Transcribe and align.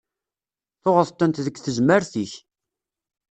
Tuɣeḍ-tent 0.81 1.43
deg 1.45 1.55
tezmert-ik. 1.57 2.33